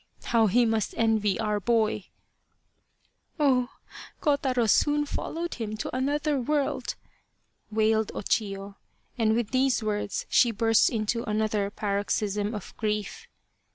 How 0.23 0.47
he 0.47 0.65
must 0.65 0.95
envy 0.97 1.39
our 1.39 1.59
boy!"" 1.59 2.05
Oh, 3.39 3.69
Kotaro 4.19 4.67
soon 4.67 5.05
followed 5.05 5.53
him 5.53 5.77
to 5.77 5.95
another 5.95 6.39
world!" 6.41 6.95
wailed 7.71 8.11
O 8.15 8.21
Chiyo, 8.21 8.77
and 9.19 9.35
with 9.35 9.51
these 9.51 9.83
words 9.83 10.25
she 10.27 10.49
burst 10.49 10.89
into 10.89 11.23
another 11.29 11.69
paroxysm 11.69 12.55
of 12.55 12.75
grief. 12.77 13.27